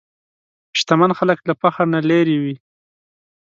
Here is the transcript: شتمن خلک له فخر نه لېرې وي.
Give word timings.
شتمن 0.79 1.11
خلک 1.19 1.39
له 1.47 1.53
فخر 1.61 1.85
نه 1.93 1.99
لېرې 2.09 2.37
وي. 2.43 2.55